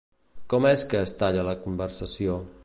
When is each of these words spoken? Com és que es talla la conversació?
Com 0.53 0.65
és 0.69 0.85
que 0.93 1.03
es 1.09 1.13
talla 1.19 1.45
la 1.49 1.55
conversació? 1.67 2.41